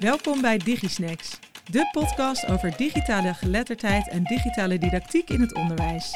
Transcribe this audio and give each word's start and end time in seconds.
Welkom 0.00 0.40
bij 0.40 0.58
DigiSnacks, 0.58 1.38
de 1.70 1.88
podcast 1.92 2.46
over 2.46 2.76
digitale 2.76 3.34
geletterdheid 3.34 4.08
en 4.08 4.24
digitale 4.24 4.78
didactiek 4.78 5.30
in 5.30 5.40
het 5.40 5.54
onderwijs. 5.54 6.12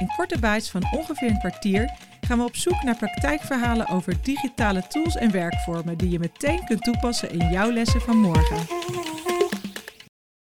In 0.00 0.08
korte 0.16 0.38
bites 0.38 0.70
van 0.70 0.82
ongeveer 0.92 1.30
een 1.30 1.38
kwartier 1.38 1.98
gaan 2.20 2.38
we 2.38 2.44
op 2.44 2.56
zoek 2.56 2.82
naar 2.82 2.96
praktijkverhalen 2.96 3.88
over 3.88 4.22
digitale 4.22 4.86
tools 4.86 5.16
en 5.16 5.30
werkvormen 5.30 5.98
die 5.98 6.10
je 6.10 6.18
meteen 6.18 6.64
kunt 6.64 6.82
toepassen 6.82 7.30
in 7.30 7.50
jouw 7.50 7.70
lessen 7.70 8.00
van 8.00 8.16
morgen. 8.16 8.66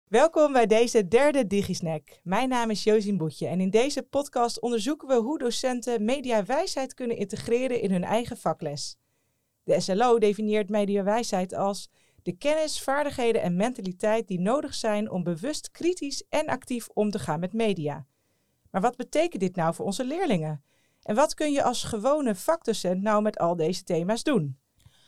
Welkom 0.07 0.53
bij 0.53 0.65
deze 0.65 1.07
derde 1.07 1.47
DigiSnack. 1.47 2.19
Mijn 2.23 2.49
naam 2.49 2.69
is 2.69 2.83
Josien 2.83 3.17
Boetje 3.17 3.47
en 3.47 3.59
in 3.59 3.69
deze 3.69 4.03
podcast 4.03 4.61
onderzoeken 4.61 5.07
we 5.07 5.15
hoe 5.15 5.39
docenten 5.39 6.05
mediawijsheid 6.05 6.93
kunnen 6.93 7.17
integreren 7.17 7.81
in 7.81 7.91
hun 7.91 8.03
eigen 8.03 8.37
vakles. 8.37 8.97
De 9.63 9.79
SLO 9.79 10.17
definieert 10.17 10.69
mediawijsheid 10.69 11.53
als 11.53 11.89
de 12.29 12.37
kennis, 12.37 12.81
vaardigheden 12.81 13.41
en 13.41 13.55
mentaliteit 13.55 14.27
die 14.27 14.39
nodig 14.39 14.73
zijn 14.73 15.11
om 15.11 15.23
bewust, 15.23 15.71
kritisch 15.71 16.25
en 16.29 16.47
actief 16.47 16.89
om 16.93 17.09
te 17.09 17.19
gaan 17.19 17.39
met 17.39 17.53
media. 17.53 18.05
Maar 18.71 18.81
wat 18.81 18.95
betekent 18.95 19.41
dit 19.41 19.55
nou 19.55 19.73
voor 19.73 19.85
onze 19.85 20.05
leerlingen? 20.05 20.63
En 21.01 21.15
wat 21.15 21.33
kun 21.33 21.51
je 21.51 21.63
als 21.63 21.83
gewone 21.83 22.35
vakdocent 22.35 23.01
nou 23.01 23.21
met 23.21 23.37
al 23.37 23.55
deze 23.55 23.83
thema's 23.83 24.23
doen? 24.23 24.59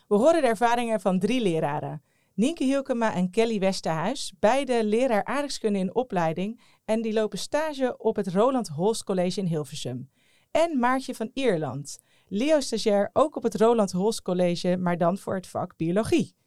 We 0.07 0.15
horen 0.15 0.41
de 0.41 0.48
ervaringen 0.48 1.02
van 1.02 1.20
drie 1.20 1.41
leraren. 1.41 2.03
Nienke 2.34 2.63
Hielkema 2.63 3.13
en 3.13 3.29
Kelly 3.29 3.59
Westerhuis, 3.59 4.34
beide 4.40 4.85
leraar 4.85 5.23
aardrijkskunde 5.23 5.79
in 5.79 5.95
opleiding 5.95 6.62
en 6.85 7.01
die 7.01 7.13
lopen 7.13 7.40
stage 7.40 7.98
op 7.98 8.15
het 8.15 8.27
Roland 8.27 8.67
Holst 8.67 9.03
College 9.03 9.40
in 9.40 9.45
Hilversum. 9.45 10.09
En 10.51 10.79
Maartje 10.79 11.15
van 11.15 11.31
Ierland, 11.34 11.99
Leo-stagiair 12.27 13.09
ook 13.13 13.35
op 13.35 13.43
het 13.43 13.55
Roland 13.55 13.91
Holst 13.91 14.21
College, 14.21 14.77
maar 14.77 14.98
dan 14.98 15.17
voor 15.17 15.35
het 15.35 15.48
vak 15.48 15.77
biologie. 15.77 16.40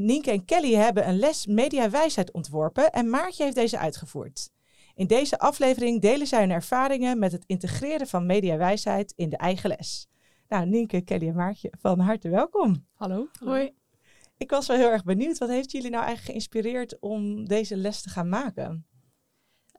Nienke 0.00 0.30
en 0.30 0.44
Kelly 0.44 0.74
hebben 0.74 1.08
een 1.08 1.18
les 1.18 1.46
mediawijsheid 1.46 2.32
ontworpen 2.32 2.92
en 2.92 3.10
Maartje 3.10 3.42
heeft 3.42 3.56
deze 3.56 3.78
uitgevoerd. 3.78 4.50
In 4.94 5.06
deze 5.06 5.38
aflevering 5.38 6.00
delen 6.00 6.26
zij 6.26 6.40
hun 6.40 6.50
ervaringen 6.50 7.18
met 7.18 7.32
het 7.32 7.44
integreren 7.46 8.06
van 8.06 8.26
mediawijsheid 8.26 9.12
in 9.16 9.28
de 9.28 9.36
eigen 9.36 9.68
les. 9.68 10.08
Nou, 10.48 10.66
Nienke, 10.66 11.00
Kelly 11.00 11.28
en 11.28 11.34
Maartje, 11.34 11.72
van 11.78 11.98
harte 11.98 12.28
welkom. 12.28 12.86
Hallo. 12.94 13.28
Hoi. 13.44 13.74
Ik 14.36 14.50
was 14.50 14.66
wel 14.66 14.76
heel 14.76 14.90
erg 14.90 15.04
benieuwd. 15.04 15.38
Wat 15.38 15.48
heeft 15.48 15.70
jullie 15.70 15.90
nou 15.90 16.04
eigenlijk 16.04 16.30
geïnspireerd 16.30 16.98
om 17.00 17.44
deze 17.44 17.76
les 17.76 18.02
te 18.02 18.08
gaan 18.08 18.28
maken? 18.28 18.86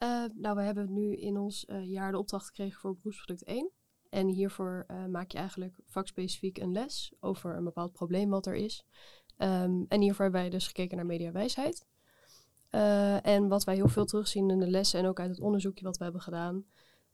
Uh, 0.04 0.24
nou, 0.34 0.56
we 0.56 0.62
hebben 0.62 0.94
nu 0.94 1.16
in 1.16 1.38
ons 1.38 1.66
uh, 1.68 1.90
jaar 1.92 2.12
de 2.12 2.18
opdracht 2.18 2.46
gekregen 2.46 2.80
voor 2.80 2.96
beroepsproduct 2.96 3.44
1. 3.44 3.72
En 4.10 4.28
hiervoor 4.28 4.86
uh, 4.88 5.06
maak 5.06 5.32
je 5.32 5.38
eigenlijk 5.38 5.80
vakspecifiek 5.86 6.58
een 6.58 6.72
les 6.72 7.14
over 7.20 7.56
een 7.56 7.64
bepaald 7.64 7.92
probleem 7.92 8.30
wat 8.30 8.46
er 8.46 8.56
is. 8.56 8.86
Um, 9.42 9.86
en 9.88 10.02
hiervoor 10.02 10.24
hebben 10.24 10.42
wij 10.42 10.50
dus 10.50 10.68
gekeken 10.68 10.98
naar 10.98 11.06
mediawijsheid. 11.06 11.86
Uh, 12.72 13.26
en 13.26 13.48
wat 13.48 13.64
wij 13.64 13.76
heel 13.76 13.88
veel 13.88 14.06
terugzien 14.06 14.50
in 14.50 14.60
de 14.60 14.70
lessen 14.70 15.00
en 15.00 15.06
ook 15.06 15.20
uit 15.20 15.30
het 15.30 15.40
onderzoekje 15.40 15.86
wat 15.86 15.98
we 15.98 16.04
hebben 16.04 16.22
gedaan, 16.22 16.66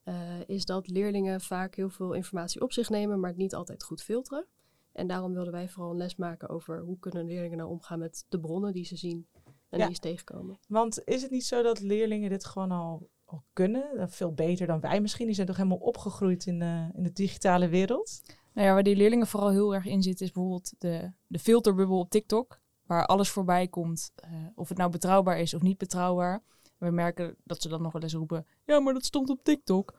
uh, 0.04 0.16
is 0.46 0.66
dat 0.66 0.88
leerlingen 0.88 1.42
vaak 1.42 1.76
heel 1.76 1.90
veel 1.90 2.14
informatie 2.14 2.62
op 2.62 2.72
zich 2.72 2.90
nemen, 2.90 3.20
maar 3.20 3.30
het 3.30 3.40
niet 3.40 3.56
altijd 3.56 3.84
goed 3.84 4.04
filteren. 4.04 4.46
En 4.92 5.08
daarom 5.08 5.34
wilden 5.34 5.54
wij 5.54 5.70
vooral 5.70 5.92
een 5.92 5.98
les 5.98 6.16
maken 6.16 6.50
over 6.50 6.80
hoe 6.80 7.00
kunnen 7.00 7.26
leerlingen 7.26 7.58
nou 7.58 7.70
omgaan 7.70 8.00
met 8.00 8.26
de 8.30 8.40
bronnen 8.40 8.74
die 8.74 8.86
ze 8.86 8.96
zien 8.96 9.28
en 9.70 9.80
ja. 9.80 9.86
die 9.86 9.96
ze 9.96 10.02
tegenkomen. 10.02 10.60
Want 10.68 11.02
is 11.04 11.22
het 11.22 11.32
niet 11.32 11.46
zo 11.46 11.64
dat 11.64 11.80
leerlingen 11.80 12.30
dit 12.30 12.46
gewoon 12.46 12.72
al, 12.72 13.10
al 13.26 13.44
kunnen? 13.54 14.10
Veel 14.10 14.34
beter 14.34 14.68
dan 14.68 14.80
wij 14.80 15.02
misschien. 15.02 15.26
Die 15.26 15.36
zijn 15.36 15.48
toch 15.48 15.58
helemaal 15.58 15.78
opgegroeid 15.78 16.46
in 16.46 16.62
in 16.96 17.04
de 17.04 17.12
digitale 17.12 17.68
wereld? 17.68 18.22
Nou 18.56 18.68
ja, 18.68 18.74
waar 18.74 18.84
die 18.84 18.96
leerlingen 18.96 19.28
vooral 19.28 19.50
heel 19.50 19.74
erg 19.74 19.86
in 19.86 20.04
zitten, 20.04 20.26
is 20.26 20.32
bijvoorbeeld 20.32 20.74
de, 20.78 21.12
de 21.28 21.40
filterbubbel 21.40 22.00
op 22.00 22.10
TikTok. 22.10 22.60
Waar 22.86 23.06
alles 23.06 23.30
voorbij 23.30 23.68
komt, 23.68 24.14
uh, 24.26 24.48
of 24.56 24.70
het 24.70 24.78
nou 24.78 24.92
betrouwbaar 24.92 25.40
is 25.40 25.54
of 25.54 25.62
niet 25.62 25.78
betrouwbaar. 25.78 26.44
We 26.78 26.90
merken 26.90 27.36
dat 27.44 27.62
ze 27.62 27.70
dan 27.70 27.82
nog 27.82 27.92
wel 27.92 28.02
eens 28.02 28.14
roepen, 28.14 28.46
ja, 28.66 28.80
maar 28.80 28.94
dat 28.94 29.06
stond 29.06 29.30
op 29.30 29.44
TikTok. 29.44 29.98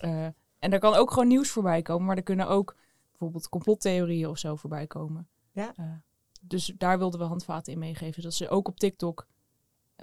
Uh, 0.00 0.24
en 0.58 0.72
er 0.72 0.78
kan 0.78 0.94
ook 0.94 1.10
gewoon 1.10 1.28
nieuws 1.28 1.50
voorbij 1.50 1.82
komen, 1.82 2.06
maar 2.06 2.16
er 2.16 2.22
kunnen 2.22 2.48
ook 2.48 2.76
bijvoorbeeld 3.10 3.48
complottheorieën 3.48 4.28
of 4.28 4.38
zo 4.38 4.56
voorbij 4.56 4.86
komen. 4.86 5.28
Ja. 5.52 5.74
Uh, 5.80 5.92
dus 6.42 6.72
daar 6.78 6.98
wilden 6.98 7.20
we 7.20 7.26
handvaten 7.26 7.72
in 7.72 7.78
meegeven. 7.78 8.22
Dat 8.22 8.34
ze 8.34 8.48
ook 8.48 8.68
op 8.68 8.78
TikTok 8.78 9.26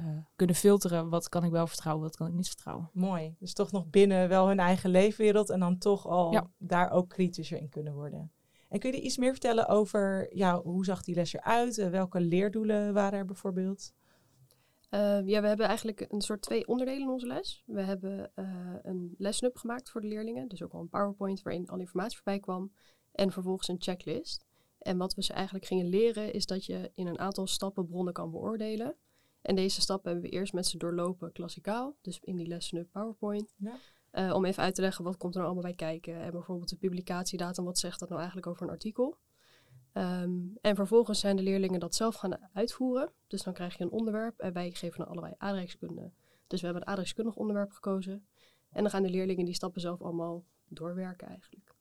uh, 0.02 0.18
kunnen 0.36 0.56
filteren. 0.56 1.10
Wat 1.10 1.30
kan 1.30 1.44
ik 1.44 1.52
wel 1.52 1.68
vertrouwen, 1.68 2.04
wat 2.04 2.16
kan 2.16 2.28
ik 2.28 2.34
niet 2.34 2.48
vertrouwen. 2.48 2.90
Mooi. 2.94 3.36
Dus 3.40 3.54
toch 3.54 3.72
nog 3.72 3.90
binnen 3.90 4.30
wel 4.30 4.48
hun 4.48 4.60
eigen 4.60 4.90
leefwereld. 4.90 5.50
En 5.50 5.60
dan 5.60 5.78
toch 5.78 6.08
al 6.08 6.32
ja. 6.32 6.50
daar 6.58 6.92
ook 6.92 7.10
kritischer 7.10 7.58
in 7.58 7.70
kunnen 7.70 7.94
worden. 7.94 8.32
En 8.70 8.80
kun 8.80 8.92
je 8.92 9.02
iets 9.02 9.18
meer 9.18 9.32
vertellen 9.32 9.68
over 9.68 10.36
ja, 10.36 10.62
hoe 10.62 10.86
zag 10.86 11.04
die 11.04 11.16
les 11.16 11.34
eruit? 11.34 11.78
Uh, 11.78 11.90
welke 11.90 12.22
leerdoelen 12.22 12.94
waren 12.94 13.20
er 13.20 13.26
bijvoorbeeld? 13.26 13.94
Uh, 14.90 15.00
ja, 15.28 15.42
we 15.42 15.48
hebben 15.48 15.68
eigenlijk 15.68 16.06
een 16.10 16.22
soort 16.22 16.42
twee 16.42 16.68
onderdelen 16.68 17.02
in 17.02 17.10
onze 17.10 17.28
les. 17.28 17.64
We 17.66 17.82
hebben 17.82 18.32
een 18.82 19.16
lesnup 19.18 19.58
gemaakt 19.58 19.90
voor 19.90 20.02
de 20.02 20.08
leerlingen. 20.08 20.48
Dus 20.48 20.64
ook 20.64 20.74
al 20.74 20.80
een 20.80 20.90
PowerPoint 20.90 21.42
waarin 21.42 21.68
al 21.68 21.80
informatie 21.80 22.16
voorbij 22.16 22.40
kwam. 22.40 22.72
En 23.12 23.32
vervolgens 23.32 23.68
een 23.68 23.82
checklist. 23.82 24.46
En 24.80 24.98
wat 24.98 25.14
we 25.14 25.24
ze 25.24 25.34
eigenlijk 25.34 25.66
gingen 25.66 25.86
leren 25.86 26.34
is 26.34 26.46
dat 26.46 26.66
je 26.66 26.92
in 26.94 27.08
een 27.08 27.20
aantal 27.20 27.48
stappen 27.48 27.86
bronnen 27.86 28.14
kan 28.14 28.32
beoordelen. 28.32 28.96
En 29.44 29.56
deze 29.56 29.82
stappen 29.82 30.12
hebben 30.12 30.30
we 30.30 30.36
eerst 30.36 30.54
met 30.54 30.68
ze 30.68 30.78
doorlopen 30.78 31.32
klassikaal. 31.32 31.96
Dus 32.02 32.20
in 32.20 32.36
die 32.36 32.48
lessen 32.48 32.90
PowerPoint. 32.92 33.54
Ja. 33.58 33.76
Uh, 34.12 34.34
om 34.34 34.46
even 34.46 34.64
uit 34.64 34.76
te 34.76 34.82
leggen 34.82 35.04
wat 35.04 35.18
komt 35.18 35.36
er 35.36 35.42
nou 35.42 35.54
allemaal 35.54 35.72
bij 35.72 35.88
kijken. 35.88 36.22
En 36.22 36.32
bijvoorbeeld 36.32 36.70
de 36.70 36.76
publicatiedatum, 36.76 37.66
wat 37.66 37.80
zegt 37.80 38.00
dat 38.00 38.08
nou 38.08 38.22
eigenlijk 38.22 38.52
over 38.52 38.64
een 38.64 38.70
artikel. 38.70 39.18
Um, 39.94 40.58
en 40.62 40.76
vervolgens 40.76 41.20
zijn 41.20 41.36
de 41.36 41.44
leerlingen 41.44 41.80
dat 41.80 41.96
zelf 41.96 42.16
gaan 42.16 42.38
uitvoeren. 42.54 43.12
Dus 43.28 43.44
dan 43.44 43.54
krijg 43.54 43.78
je 43.78 43.84
een 43.84 43.92
onderwerp 43.92 44.40
en 44.40 44.54
wij 44.54 44.72
geven 44.72 44.98
dan 44.98 45.08
allebei 45.08 45.34
aardrijkskunde. 45.38 46.12
Dus 46.48 46.60
we 46.60 46.66
hebben 46.66 46.84
een 46.84 46.90
aardrijkskundig 46.90 47.36
onderwerp 47.36 47.72
gekozen. 47.72 48.28
En 48.70 48.82
dan 48.82 48.90
gaan 48.90 49.04
de 49.04 49.10
leerlingen 49.10 49.46
die 49.46 49.54
stappen 49.54 49.82
zelf 49.82 50.02
allemaal 50.02 50.44
doorwerken 50.68 51.28
eigenlijk. 51.28 51.76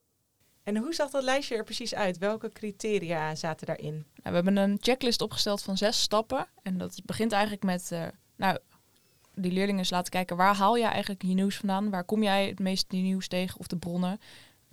En 0.63 0.77
hoe 0.77 0.95
zag 0.95 1.11
dat 1.11 1.23
lijstje 1.23 1.57
er 1.57 1.65
precies 1.65 1.95
uit? 1.95 2.19
Welke 2.19 2.49
criteria 2.49 3.35
zaten 3.35 3.67
daarin? 3.67 3.93
Nou, 3.93 4.05
we 4.23 4.31
hebben 4.31 4.57
een 4.57 4.79
checklist 4.81 5.21
opgesteld 5.21 5.63
van 5.63 5.77
zes 5.77 6.01
stappen. 6.01 6.47
En 6.63 6.79
dat 6.79 7.01
begint 7.05 7.33
eigenlijk 7.33 7.63
met, 7.63 7.91
uh, 7.93 8.07
nou, 8.37 8.59
die 9.35 9.53
leerlingen 9.53 9.79
eens 9.79 9.91
laten 9.91 10.13
kijken 10.13 10.37
waar 10.37 10.55
haal 10.55 10.79
jij 10.79 10.91
eigenlijk 10.91 11.23
je 11.23 11.35
nieuws 11.35 11.57
vandaan? 11.57 11.91
Waar 11.91 12.05
kom 12.05 12.23
jij 12.23 12.49
het 12.49 12.59
meest 12.59 12.91
nieuws 12.91 13.29
tegen 13.29 13.59
of 13.59 13.67
de 13.67 13.77
bronnen? 13.77 14.21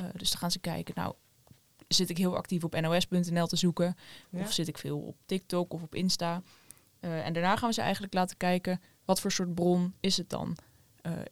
Uh, 0.01 0.07
dus 0.15 0.29
dan 0.29 0.39
gaan 0.39 0.51
ze 0.51 0.59
kijken, 0.59 0.93
nou, 0.97 1.13
zit 1.87 2.09
ik 2.09 2.17
heel 2.17 2.35
actief 2.35 2.63
op 2.63 2.79
nos.nl 2.79 3.47
te 3.47 3.55
zoeken? 3.55 3.95
Ja. 4.29 4.39
Of 4.39 4.51
zit 4.51 4.67
ik 4.67 4.77
veel 4.77 4.99
op 4.99 5.15
TikTok 5.25 5.73
of 5.73 5.81
op 5.81 5.95
Insta? 5.95 6.41
Uh, 7.01 7.25
en 7.25 7.33
daarna 7.33 7.55
gaan 7.55 7.69
we 7.69 7.73
ze 7.73 7.81
eigenlijk 7.81 8.13
laten 8.13 8.37
kijken, 8.37 8.81
wat 9.05 9.19
voor 9.19 9.31
soort 9.31 9.55
bron 9.55 9.93
is 9.99 10.17
het 10.17 10.29
dan? 10.29 10.57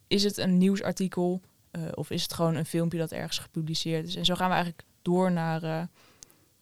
is 0.07 0.23
het 0.23 0.37
een 0.37 0.57
nieuwsartikel? 0.57 1.41
Uh, 1.77 1.83
of 1.93 2.09
is 2.09 2.23
het 2.23 2.33
gewoon 2.33 2.55
een 2.55 2.65
filmpje 2.65 2.97
dat 2.97 3.11
ergens 3.11 3.39
gepubliceerd 3.39 4.07
is? 4.07 4.15
En 4.15 4.25
zo 4.25 4.35
gaan 4.35 4.47
we 4.47 4.55
eigenlijk 4.55 4.85
door 5.01 5.31
naar 5.31 5.63
uh, 5.63 5.81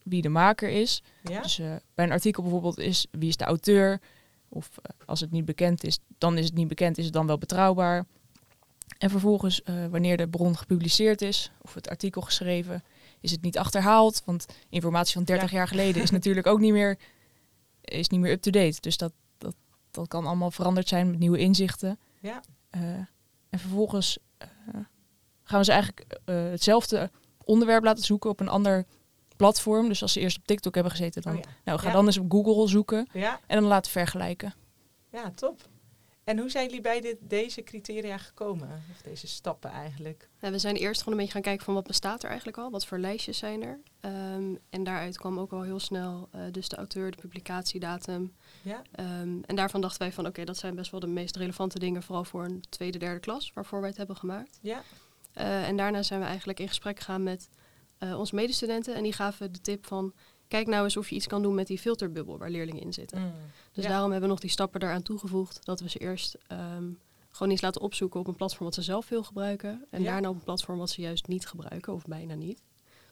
wie 0.04 0.22
de 0.22 0.30
maker 0.30 0.70
is. 0.70 1.04
Ja? 1.24 1.42
Dus 1.42 1.60
uh, 1.60 1.76
bij 1.94 2.06
een 2.06 2.12
artikel 2.12 2.44
bijvoorbeeld 2.44 2.78
is 2.78 3.08
wie 3.12 3.30
is 3.30 3.38
de 3.38 3.44
auteur? 3.44 4.02
Of 4.50 4.70
als 5.06 5.20
het 5.20 5.32
niet 5.32 5.46
bekend 5.46 5.84
is, 5.84 6.00
dan 6.18 6.38
is 6.38 6.46
het 6.46 6.54
niet 6.54 6.68
bekend, 6.68 6.98
is 6.98 7.06
het 7.06 7.14
dan 7.14 7.28
wel 7.28 7.38
betrouwbaar? 7.38 8.06
En 8.98 9.10
vervolgens, 9.10 9.62
wanneer 9.90 10.18
de 10.18 10.28
bron 10.28 10.58
gepubliceerd 10.58 11.22
is, 11.22 11.52
of 11.62 11.74
het 11.74 11.90
artikel 11.90 12.22
geschreven, 12.22 12.84
is 13.20 13.32
het 13.32 13.42
niet 13.42 13.58
achterhaald. 13.58 14.22
Want 14.26 14.46
informatie 14.70 15.14
van 15.14 15.24
30 15.24 15.52
ja. 15.52 15.58
jaar 15.58 15.68
geleden 15.68 16.02
is 16.02 16.12
natuurlijk 16.12 16.48
ook 16.48 16.60
niet 16.60 16.72
meer, 16.72 16.98
is 17.82 18.10
niet 18.10 18.20
meer 18.20 18.32
up-to-date. 18.32 18.82
Dus 18.82 18.98
dat, 18.98 19.14
dat, 19.38 19.56
dat 19.92 20.08
kan 20.08 20.26
allemaal 20.26 20.52
veranderd 20.52 20.88
zijn 20.88 21.10
met 21.10 21.20
nieuwe 21.20 21.38
inzichten. 21.38 22.00
Ja. 22.20 22.42
en 23.50 23.60
vervolgens 23.60 24.18
gaan 25.46 25.60
we 25.60 25.66
ze 25.66 25.72
eigenlijk 25.72 26.20
uh, 26.26 26.36
hetzelfde 26.36 27.12
onderwerp 27.44 27.84
laten 27.84 28.04
zoeken 28.04 28.30
op 28.30 28.40
een 28.40 28.50
ander 28.50 28.86
platform. 29.36 29.88
Dus 29.88 30.02
als 30.02 30.14
ze 30.14 30.20
eerst 30.20 30.38
op 30.38 30.46
TikTok 30.46 30.74
hebben 30.74 30.92
gezeten, 30.92 31.22
dan 31.22 31.34
oh 31.34 31.40
ja. 31.40 31.50
nou, 31.64 31.80
ga 31.80 31.88
ja. 31.88 31.94
dan 31.94 32.06
eens 32.06 32.18
op 32.18 32.32
Google 32.32 32.68
zoeken 32.68 33.08
ja. 33.14 33.40
en 33.48 33.60
dan 33.60 33.68
laten 33.68 33.92
vergelijken. 33.92 34.54
Ja, 35.12 35.32
top. 35.36 35.62
En 36.24 36.40
hoe 36.40 36.50
zijn 36.50 36.66
jullie 36.66 36.82
bij 36.82 37.02
dit, 37.02 37.18
deze 37.22 37.64
criteria 37.64 38.18
gekomen? 38.18 38.84
Of 38.92 39.02
deze 39.02 39.28
stappen 39.28 39.72
eigenlijk? 39.72 40.30
Ja, 40.40 40.52
we 40.52 40.60
zijn 40.60 40.76
eerst 40.76 41.00
gewoon 41.00 41.14
een 41.14 41.20
beetje 41.20 41.34
gaan 41.34 41.42
kijken 41.42 41.66
van 41.66 41.74
wat 41.74 41.88
bestaat 41.88 42.24
er 42.24 42.30
eigenlijk 42.30 42.58
al? 42.58 42.72
Wat 42.72 42.86
voor 42.86 42.98
lijstjes 42.98 43.38
zijn 43.38 43.64
er? 43.64 43.80
Um, 44.02 44.60
en 44.70 44.84
daaruit 44.84 45.18
kwam 45.18 45.40
ook 45.40 45.52
al 45.52 45.62
heel 45.62 45.80
snel 45.80 46.30
uh, 46.36 46.42
dus 46.52 46.70
de 46.70 46.76
auteur, 46.76 47.12
de 47.12 47.18
publicatiedatum. 47.18 48.36
Ja. 48.62 48.82
Um, 49.22 49.44
en 49.44 49.56
daarvan 49.56 49.82
dachten 49.82 50.00
wij 50.00 50.12
van 50.12 50.24
oké, 50.24 50.34
okay, 50.34 50.46
dat 50.46 50.58
zijn 50.58 50.76
best 50.76 50.92
wel 50.92 51.00
de 51.00 51.08
meest 51.08 51.36
relevante 51.36 51.80
dingen, 51.80 52.04
vooral 52.04 52.24
voor 52.24 52.46
een 52.46 52.64
tweede, 52.70 52.98
derde 52.98 53.20
klas, 53.20 53.52
waarvoor 53.54 53.80
wij 53.80 53.90
het 53.90 53.98
hebben 53.98 54.18
gemaakt. 54.18 54.60
Ja. 54.62 54.82
Uh, 55.38 55.68
en 55.68 55.78
daarna 55.78 56.04
zijn 56.04 56.20
we 56.20 56.26
eigenlijk 56.26 56.60
in 56.60 56.68
gesprek 56.68 57.00
gegaan 57.00 57.24
met 57.24 57.50
uh, 58.00 58.20
onze 58.20 58.36
medestudenten. 58.36 58.96
En 58.96 59.04
die 59.04 59.14
gaven 59.14 59.52
de 59.52 59.62
tip 59.62 59.86
van, 59.86 60.14
kijk 60.48 60.68
nou 60.68 60.84
eens 60.84 60.98
of 60.98 61.10
je 61.10 61.16
iets 61.16 61.28
kan 61.28 61.42
doen 61.42 61.56
met 61.56 61.68
die 61.68 61.80
filterbubbel 61.80 62.38
waar 62.38 62.50
leerlingen 62.50 62.82
in 62.82 62.94
zitten. 62.94 63.20
Mm, 63.20 63.34
dus 63.72 63.84
ja. 63.84 63.90
daarom 63.90 64.12
hebben 64.12 64.28
we 64.30 64.34
nog 64.36 64.44
die 64.44 64.50
stappen 64.50 64.80
daaraan 64.80 65.02
toegevoegd. 65.02 65.66
Dat 65.66 65.80
we 65.80 65.90
ze 65.90 66.00
eerst 66.00 66.38
um, 66.52 67.00
gewoon 67.30 67.52
eens 67.52 67.62
laten 67.62 67.82
opzoeken 67.82 68.20
op 68.20 68.28
een 68.28 68.36
platform 68.36 68.66
wat 68.66 68.74
ze 68.74 68.82
zelf 68.82 69.06
veel 69.06 69.24
gebruiken. 69.24 69.86
En 69.90 70.02
Ja. 70.02 70.12
daarna 70.12 70.30
op 70.30 70.36
een 70.36 70.44
platform 70.44 70.78
wat 70.78 70.90
ze 70.90 71.02
juist 71.02 71.28
niet 71.28 71.48
gebruiken, 71.48 71.94
of 71.94 72.06
bijna 72.06 72.34
niet. 72.34 72.62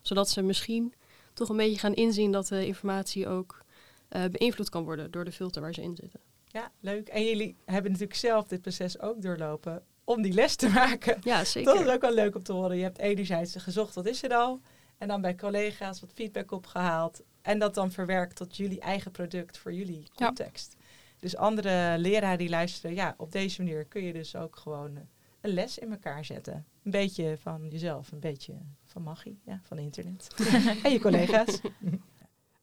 Zodat 0.01 0.29
ze 0.29 0.41
misschien 0.41 0.93
toch 1.33 1.49
een 1.49 1.57
beetje 1.57 1.79
gaan 1.79 1.93
inzien 1.93 2.31
dat 2.31 2.47
de 2.47 2.65
informatie 2.65 3.27
ook 3.27 3.63
eh, 4.09 4.23
beïnvloed 4.31 4.69
kan 4.69 4.83
worden 4.83 5.11
door 5.11 5.25
de 5.25 5.31
filter 5.31 5.61
waar 5.61 5.73
ze 5.73 5.81
in 5.81 5.95
zitten. 5.95 6.19
Ja, 6.45 6.71
leuk. 6.79 7.07
En 7.07 7.23
jullie 7.23 7.57
hebben 7.65 7.91
natuurlijk 7.91 8.19
zelf 8.19 8.47
dit 8.47 8.61
proces 8.61 8.99
ook 8.99 9.21
doorlopen 9.21 9.83
om 10.03 10.21
die 10.21 10.33
les 10.33 10.55
te 10.55 10.69
maken. 10.69 11.17
Ja, 11.23 11.43
zeker. 11.45 11.73
Dat 11.73 11.85
is 11.87 11.93
ook 11.93 12.01
wel 12.01 12.13
leuk 12.13 12.35
om 12.35 12.43
te 12.43 12.53
horen. 12.53 12.77
Je 12.77 12.83
hebt 12.83 12.97
enerzijds 12.97 13.55
gezocht, 13.55 13.95
wat 13.95 14.05
is 14.05 14.23
er 14.23 14.33
al? 14.33 14.59
En 14.97 15.07
dan 15.07 15.21
bij 15.21 15.35
collega's 15.35 15.99
wat 15.99 16.11
feedback 16.13 16.51
opgehaald. 16.51 17.21
En 17.41 17.59
dat 17.59 17.73
dan 17.73 17.91
verwerkt 17.91 18.35
tot 18.35 18.57
jullie 18.57 18.79
eigen 18.79 19.11
product 19.11 19.57
voor 19.57 19.73
jullie 19.73 20.07
Ja. 20.15 20.25
context. 20.25 20.75
Dus 21.19 21.35
andere 21.35 21.97
leraren 21.97 22.37
die 22.37 22.49
luisteren, 22.49 22.95
ja, 22.95 23.13
op 23.17 23.31
deze 23.31 23.61
manier 23.63 23.85
kun 23.85 24.03
je 24.03 24.13
dus 24.13 24.35
ook 24.35 24.55
gewoon 24.55 24.95
eh, 24.97 25.03
een 25.41 25.53
les 25.53 25.77
in 25.77 25.91
elkaar 25.91 26.25
zetten. 26.25 26.65
Een 26.83 26.91
beetje 26.91 27.37
van 27.39 27.67
jezelf, 27.69 28.11
een 28.11 28.19
beetje 28.19 28.53
van 28.85 29.03
magie, 29.03 29.39
ja, 29.45 29.59
van 29.63 29.77
internet. 29.77 30.27
en 30.83 30.91
je 30.91 30.99
collega's. 30.99 31.59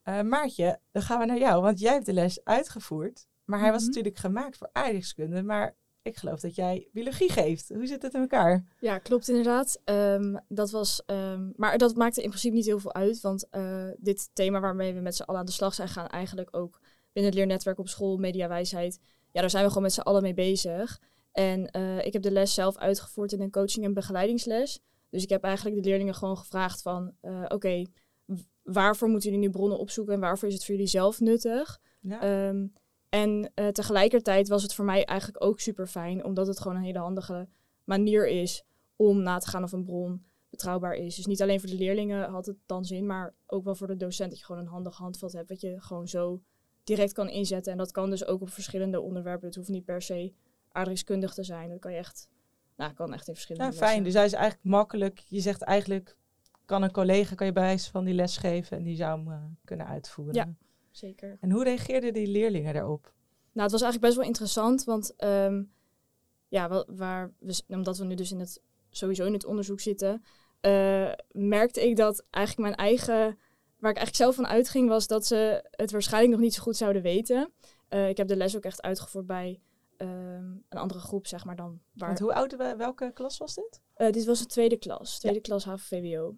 Eh, 0.03 0.21
Maartje, 0.21 0.79
dan 0.91 1.01
gaan 1.01 1.19
we 1.19 1.25
naar 1.25 1.37
jou, 1.37 1.61
want 1.61 1.79
jij 1.79 1.93
hebt 1.93 2.05
de 2.05 2.13
les 2.13 2.43
uitgevoerd. 2.43 3.27
Maar 3.45 3.59
hij 3.59 3.69
was 3.71 3.79
Mhm. 3.79 3.87
natuurlijk 3.87 4.17
gemaakt 4.17 4.57
voor 4.57 4.69
aardrijkskunde, 4.71 5.43
maar 5.43 5.75
ik 6.01 6.17
geloof 6.17 6.39
dat 6.39 6.55
jij 6.55 6.87
biologie 6.93 7.31
geeft. 7.31 7.69
Hoe 7.69 7.87
zit 7.87 8.01
het 8.01 8.13
in 8.13 8.21
elkaar? 8.21 8.65
Ja, 8.79 8.97
klopt 8.97 9.29
inderdaad. 9.29 9.81
Ehm, 9.83 10.37
dat 10.47 10.71
was, 10.71 11.01
ehm, 11.05 11.49
maar 11.55 11.77
dat 11.77 11.95
maakte 11.95 12.21
in 12.21 12.29
principe 12.29 12.55
niet 12.55 12.65
heel 12.65 12.79
veel 12.79 12.93
uit, 12.93 13.21
want 13.21 13.49
eh, 13.49 13.87
dit 13.97 14.29
thema 14.33 14.59
waarmee 14.59 14.93
we 14.93 14.99
met 14.99 15.15
z'n 15.15 15.23
allen 15.23 15.39
aan 15.39 15.45
de 15.45 15.51
slag 15.51 15.73
zijn 15.73 15.87
gaan, 15.87 16.07
eigenlijk 16.07 16.57
ook 16.57 16.79
binnen 17.13 17.31
het 17.31 17.41
leernetwerk 17.41 17.79
op 17.79 17.87
school, 17.87 18.17
mediawijsheid, 18.17 18.99
ja, 19.31 19.41
daar 19.41 19.49
zijn 19.49 19.63
we 19.63 19.69
gewoon 19.69 19.83
met 19.83 19.93
z'n 19.93 19.99
allen 19.99 20.21
mee 20.21 20.33
bezig. 20.33 21.01
En 21.31 21.71
eh, 21.71 22.05
ik 22.05 22.13
heb 22.13 22.21
de 22.21 22.31
les 22.31 22.53
zelf 22.53 22.77
uitgevoerd 22.77 23.31
in 23.31 23.41
een 23.41 23.51
coaching- 23.51 23.85
en 23.85 23.93
begeleidingsles. 23.93 24.79
Dus 25.09 25.23
ik 25.23 25.29
heb 25.29 25.43
eigenlijk 25.43 25.75
de 25.75 25.89
leerlingen 25.89 26.15
gewoon 26.15 26.37
gevraagd 26.37 26.81
van, 26.81 27.13
eh, 27.21 27.45
oké, 27.47 27.85
waarvoor 28.63 29.07
moeten 29.09 29.29
jullie 29.29 29.45
nu 29.45 29.51
bronnen 29.51 29.77
opzoeken 29.77 30.13
en 30.13 30.19
waarvoor 30.19 30.47
is 30.47 30.53
het 30.53 30.65
voor 30.65 30.73
jullie 30.73 30.89
zelf 30.89 31.19
nuttig? 31.19 31.79
Ja. 31.99 32.21
Ehm, 32.21 32.67
en 33.11 33.51
eh, 33.53 33.67
tegelijkertijd 33.67 34.47
was 34.47 34.63
het 34.63 34.73
voor 34.73 34.85
mij 34.85 35.05
eigenlijk 35.05 35.43
ook 35.43 35.59
super 35.59 35.87
fijn, 35.87 36.25
omdat 36.25 36.47
het 36.47 36.59
gewoon 36.59 36.77
een 36.77 36.83
hele 36.83 36.99
handige 36.99 37.47
manier 37.83 38.27
is 38.27 38.63
om 38.95 39.21
na 39.21 39.37
te 39.37 39.47
gaan 39.47 39.63
of 39.63 39.71
een 39.71 39.83
bron 39.83 40.25
betrouwbaar 40.49 40.93
is. 40.93 41.15
Dus 41.15 41.25
niet 41.25 41.41
alleen 41.41 41.59
voor 41.59 41.69
de 41.69 41.75
leerlingen 41.75 42.29
had 42.29 42.45
het 42.45 42.57
dan 42.65 42.85
zin, 42.85 43.05
maar 43.05 43.33
ook 43.47 43.63
wel 43.63 43.75
voor 43.75 43.87
de 43.87 43.97
docent 43.97 44.29
dat 44.29 44.39
je 44.39 44.45
gewoon 44.45 44.61
een 44.61 44.67
handig 44.67 44.97
handvat 44.97 45.33
hebt, 45.33 45.49
wat 45.49 45.61
je 45.61 45.81
gewoon 45.81 46.07
zo 46.07 46.41
direct 46.83 47.13
kan 47.13 47.29
inzetten. 47.29 47.71
En 47.71 47.77
dat 47.77 47.91
kan 47.91 48.09
dus 48.09 48.25
ook 48.25 48.41
op 48.41 48.49
verschillende 48.49 49.01
onderwerpen. 49.01 49.47
Het 49.47 49.55
hoeft 49.55 49.69
niet 49.69 49.85
per 49.85 50.01
se 50.01 50.33
aardrijkskundig 50.71 51.33
te 51.33 51.43
zijn. 51.43 51.69
Dat 51.69 51.79
kan 51.79 51.91
je 51.91 51.97
echt, 51.97 52.27
nou, 52.75 52.93
kan 52.93 53.13
echt 53.13 53.27
in 53.27 53.33
verschillende 53.33 53.71
Ja, 53.71 53.77
fijn. 53.77 54.03
Dus 54.03 54.13
hij 54.13 54.25
is 54.25 54.33
eigenlijk 54.33 54.63
makkelijk. 54.63 55.19
Je 55.19 55.39
zegt 55.39 55.61
eigenlijk, 55.61 56.17
kan 56.65 56.83
een 56.83 56.91
collega, 56.91 57.35
kan 57.35 57.47
je 57.47 57.53
bij 57.53 57.63
wijze 57.63 57.91
van 57.91 58.05
die 58.05 58.13
les 58.13 58.37
geven 58.37 58.77
en 58.77 58.83
die 58.83 58.95
zou 58.95 59.19
hem 59.19 59.31
eh, 59.31 59.43
kunnen 59.63 59.87
uitvoeren. 59.87 60.35
Ja. 60.35 60.53
Zeker. 60.91 61.37
En 61.39 61.51
hoe 61.51 61.63
reageerden 61.63 62.13
die 62.13 62.27
leerlingen 62.27 62.73
daarop? 62.73 63.03
Nou, 63.51 63.63
het 63.63 63.71
was 63.71 63.81
eigenlijk 63.81 64.01
best 64.01 64.15
wel 64.15 64.25
interessant, 64.25 64.83
want 64.83 65.15
ehm, 65.15 65.63
ja, 66.47 66.69
wa- 66.69 66.85
waar 66.87 67.33
we, 67.39 67.61
omdat 67.67 67.97
we 67.97 68.05
nu 68.05 68.15
dus 68.15 68.31
in 68.31 68.39
het, 68.39 68.61
sowieso 68.89 69.25
in 69.25 69.33
het 69.33 69.45
onderzoek 69.45 69.79
zitten, 69.79 70.23
eh, 70.61 71.11
merkte 71.31 71.87
ik 71.89 71.95
dat 71.95 72.25
eigenlijk 72.29 72.67
mijn 72.67 72.87
eigen, 72.89 73.15
waar 73.77 73.91
ik 73.91 73.97
eigenlijk 73.97 74.15
zelf 74.15 74.35
van 74.35 74.47
uitging, 74.47 74.87
was 74.89 75.07
dat 75.07 75.25
ze 75.25 75.67
het 75.71 75.91
waarschijnlijk 75.91 76.33
nog 76.33 76.41
niet 76.41 76.53
zo 76.53 76.61
goed 76.61 76.77
zouden 76.77 77.01
weten. 77.01 77.51
Eh, 77.87 78.09
ik 78.09 78.17
heb 78.17 78.27
de 78.27 78.35
les 78.35 78.55
ook 78.55 78.63
echt 78.63 78.81
uitgevoerd 78.81 79.25
bij 79.25 79.61
ehm, 79.97 80.45
een 80.69 80.77
andere 80.77 80.99
groep, 80.99 81.27
zeg 81.27 81.45
maar 81.45 81.55
dan. 81.55 81.81
Waar, 81.93 82.07
Want 82.07 82.19
hoe 82.19 82.33
oud, 82.33 82.55
welke 82.77 83.11
klas 83.13 83.37
was 83.37 83.55
dit? 83.55 83.81
eh, 83.93 84.11
dit 84.11 84.25
was 84.25 84.39
een 84.39 84.47
tweede 84.47 84.77
klas, 84.77 85.19
tweede 85.19 85.41
klas 85.41 85.65
HAVO-VWO. 85.65 86.35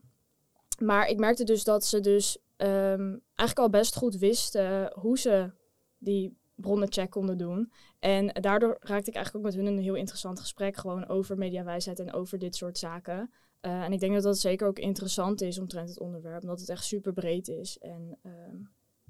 Maar 0.79 1.07
ik 1.07 1.17
merkte 1.19 1.43
dus 1.43 1.63
dat 1.63 1.85
ze 1.85 1.99
dus 1.99 2.37
ehm, 2.63 3.17
eigenlijk 3.35 3.59
al 3.59 3.69
best 3.69 3.95
goed 3.95 4.15
wisten 4.15 4.91
hoe 4.99 5.19
ze 5.19 5.51
die 5.97 6.37
bronnencheck 6.55 7.09
konden 7.09 7.37
doen. 7.37 7.71
En 7.99 8.27
daardoor 8.27 8.77
raakte 8.79 9.09
ik 9.09 9.15
eigenlijk 9.15 9.35
ook 9.35 9.53
met 9.53 9.63
hun 9.63 9.73
een 9.73 9.83
heel 9.83 9.95
interessant 9.95 10.39
gesprek 10.39 10.75
gewoon 10.75 11.07
over 11.07 11.37
mediawijsheid 11.37 11.99
en 11.99 12.13
over 12.13 12.39
dit 12.39 12.55
soort 12.55 12.77
zaken. 12.77 13.31
Eh, 13.59 13.83
en 13.83 13.93
ik 13.93 13.99
denk 13.99 14.13
dat 14.13 14.23
dat 14.23 14.39
zeker 14.39 14.67
ook 14.67 14.79
interessant 14.79 15.41
is 15.41 15.59
omtrent 15.59 15.89
het 15.89 15.99
onderwerp, 15.99 16.41
omdat 16.41 16.59
het 16.59 16.69
echt 16.69 16.83
super 16.83 17.13
breed 17.13 17.47
is. 17.47 17.77
En 17.77 18.17
ehm, 18.21 18.55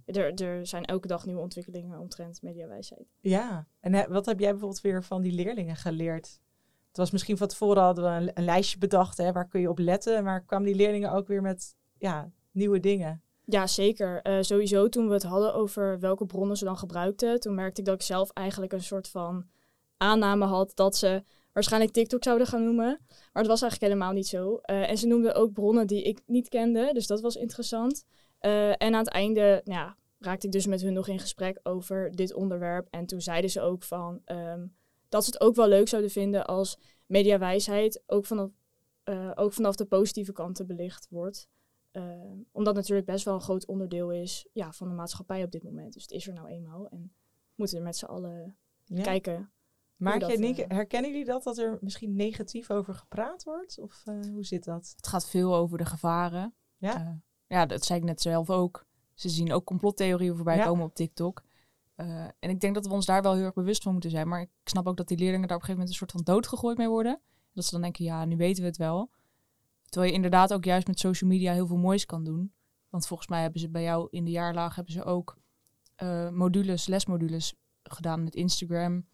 er, 0.06 0.34
er 0.34 0.68
zijn 0.68 0.86
elke 0.86 1.08
dag 1.08 1.26
nieuwe 1.26 1.42
ontwikkelingen 1.42 2.00
omtrent 2.00 2.42
mediawijsheid. 2.42 3.08
Ja. 3.20 3.68
En 3.80 3.94
hè, 3.94 4.08
wat 4.08 4.26
heb 4.26 4.40
jij 4.40 4.52
bijvoorbeeld 4.52 4.82
weer 4.82 5.04
van 5.04 5.22
die 5.22 5.32
leerlingen 5.32 5.76
geleerd? 5.76 6.40
Het 6.88 6.98
was 6.98 7.12
misschien 7.12 7.38
van 7.38 7.48
tevoren 7.48 7.84
hadden 7.84 8.04
we 8.04 8.10
een, 8.10 8.32
een 8.34 8.46
lijstje 8.46 8.78
bedacht, 8.78 9.18
hè, 9.18 9.32
waar 9.32 9.48
kun 9.48 9.62
je 9.62 9.70
op 9.70 9.80
letten. 9.80 10.24
Maar 10.24 10.44
kwamen 10.44 10.68
die 10.68 10.76
leerlingen 10.76 11.12
ook 11.12 11.28
weer 11.28 11.42
met 11.42 11.76
ja, 11.98 12.32
nieuwe 12.52 12.80
dingen? 12.80 13.22
Ja, 13.46 13.68
zeker. 13.68 14.22
Eh, 14.22 14.38
sowieso 14.42 14.90
toen 14.90 15.08
we 15.08 15.14
het 15.14 15.24
hadden 15.24 15.54
over 15.54 16.00
welke 16.00 16.26
bronnen 16.26 16.58
ze 16.58 16.66
dan 16.66 16.78
gebruikten, 16.78 17.40
toen 17.40 17.56
merkte 17.56 17.80
ik 17.80 17.86
dat 17.86 17.96
ik 17.96 18.02
zelf 18.02 18.30
eigenlijk 18.30 18.74
een 18.74 18.84
soort 18.84 19.08
van 19.08 19.46
aanname 19.98 20.46
had 20.46 20.72
dat 20.76 20.96
ze 20.96 21.24
waarschijnlijk 21.54 21.94
TikTok 21.94 22.24
zouden 22.24 22.48
gaan 22.48 22.64
noemen. 22.64 23.00
Maar 23.08 23.44
dat 23.44 23.48
was 23.48 23.62
eigenlijk 23.62 23.94
helemaal 23.94 24.14
niet 24.14 24.28
zo. 24.28 24.58
Eh, 24.58 24.90
en 24.90 24.98
ze 24.98 25.08
noemden 25.08 25.36
ook 25.36 25.54
bronnen 25.54 25.88
die 25.88 26.04
ik 26.04 26.22
niet 26.26 26.50
kende, 26.50 26.94
dus 26.94 27.08
dat 27.08 27.22
was 27.22 27.36
interessant. 27.36 28.06
Eh, 28.40 28.70
en 28.70 28.94
aan 28.94 28.94
het 28.94 29.10
einde 29.10 29.62
nou 29.64 29.80
ja, 29.80 29.98
raakte 30.20 30.46
ik 30.46 30.52
dus 30.52 30.68
met 30.68 30.82
hun 30.82 30.94
nog 30.94 31.08
in 31.08 31.20
gesprek 31.20 31.60
over 31.64 32.12
dit 32.12 32.34
onderwerp. 32.34 32.88
En 32.90 33.06
toen 33.06 33.22
zeiden 33.22 33.50
ze 33.50 33.62
ook 33.62 33.84
van 33.84 34.22
ehm, 34.26 34.66
dat 35.10 35.26
ze 35.26 35.32
het 35.32 35.42
ook 35.42 35.56
wel 35.56 35.68
leuk 35.68 35.88
zouden 35.88 36.12
vinden 36.12 36.46
als 36.46 36.78
mediawijsheid 37.06 38.04
ook 38.06 38.26
vanaf, 38.26 38.50
ook 39.36 39.54
vanaf 39.54 39.76
de 39.76 39.86
positieve 39.86 40.32
kanten 40.32 40.68
belicht 40.68 41.08
wordt. 41.10 41.48
Eh, 41.94 42.04
omdat 42.52 42.76
natuurlijk 42.76 43.08
best 43.08 43.26
wel 43.26 43.34
een 43.34 43.42
groot 43.42 43.66
onderdeel 43.66 44.12
is 44.12 44.48
ja, 44.54 44.72
van 44.72 44.88
de 44.90 44.94
maatschappij 44.96 45.44
op 45.44 45.52
dit 45.52 45.64
moment. 45.64 45.94
Dus 45.94 46.02
het 46.02 46.12
is 46.12 46.28
er 46.28 46.34
nou 46.34 46.48
eenmaal. 46.48 46.88
En 46.90 47.02
we 47.02 47.54
moeten 47.56 47.78
er 47.78 47.84
met 47.84 47.96
z'n 47.98 48.06
allen 48.06 48.58
Ja. 48.86 49.02
kijken. 49.04 49.52
maar 49.96 50.20
dat, 50.20 50.30
jij, 50.30 50.38
Nienke, 50.38 50.64
eh, 50.66 50.76
herkennen 50.76 51.12
jullie 51.12 51.26
dat, 51.26 51.44
dat 51.44 51.58
er 51.58 51.78
misschien 51.82 52.16
negatief 52.16 52.70
over 52.72 52.94
gepraat 52.94 53.44
wordt? 53.44 53.80
Of 53.80 54.02
eh, 54.06 54.20
hoe 54.32 54.46
zit 54.46 54.64
dat? 54.64 54.94
Het 54.96 55.08
gaat 55.08 55.30
veel 55.30 55.56
over 55.56 55.78
de 55.78 55.86
gevaren. 55.86 56.54
Ja. 56.78 56.96
Eh, 57.02 57.14
ja, 57.48 57.66
dat 57.66 57.86
zei 57.86 58.00
ik 58.00 58.06
net 58.06 58.22
zelf 58.22 58.50
ook. 58.50 58.86
Ze 59.14 59.30
zien 59.30 59.52
ook 59.54 59.66
complottheorieën 59.66 60.36
voorbij 60.36 60.56
Ja. 60.58 60.66
komen 60.66 60.86
op 60.86 60.96
TikTok. 60.96 61.44
Eh, 61.96 62.24
en 62.40 62.50
ik 62.50 62.60
denk 62.60 62.74
dat 62.76 62.86
we 62.88 62.94
ons 62.94 63.06
daar 63.06 63.22
wel 63.22 63.34
heel 63.34 63.44
erg 63.46 63.54
bewust 63.54 63.84
van 63.84 63.92
moeten 63.92 64.10
zijn. 64.12 64.28
Maar 64.28 64.42
ik 64.42 64.50
snap 64.64 64.88
ook 64.88 64.98
dat 64.98 65.08
die 65.08 65.18
leerlingen 65.18 65.48
daar 65.48 65.58
op 65.58 65.62
een 65.64 65.68
gegeven 65.70 65.88
moment 65.90 66.02
een 66.02 66.08
soort 66.08 66.26
van 66.26 66.36
doodgegooid 66.36 66.78
mee 66.78 66.90
worden. 66.90 67.22
Dat 67.54 67.66
ze 67.66 67.72
dan 67.72 67.82
denken, 67.82 68.06
ja, 68.06 68.26
nu 68.26 68.38
weten 68.38 68.62
we 68.62 68.68
het 68.70 68.78
wel. 68.78 69.10
Terwijl 69.94 70.12
je 70.12 70.18
inderdaad 70.18 70.54
ook 70.54 70.64
juist 70.66 70.88
met 70.88 71.00
social 71.00 71.30
media 71.30 71.54
heel 71.54 71.68
veel 71.68 71.78
moois 71.78 72.06
kan 72.06 72.24
doen. 72.24 72.54
Want 72.90 73.08
volgens 73.08 73.30
mij 73.30 73.42
hebben 73.42 73.60
ze 73.60 73.70
bij 73.70 73.84
jou 73.84 74.08
in 74.12 74.26
de 74.26 74.32
jaarlaag 74.32 74.76
hebben 74.76 74.94
ze 74.94 75.04
ook 75.04 75.38
eh, 75.96 76.30
modules, 76.30 76.88
lesmodules 76.88 77.54
gedaan 77.84 78.24
met 78.24 78.36
Instagram. 78.36 79.06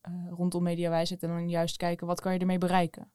eh, 0.00 0.12
rondom 0.30 0.62
mediawijsheid. 0.62 1.22
En 1.22 1.28
dan 1.28 1.48
juist 1.48 1.76
kijken, 1.76 2.06
wat 2.06 2.20
kan 2.20 2.32
je 2.32 2.38
ermee 2.38 2.58
bereiken? 2.58 3.10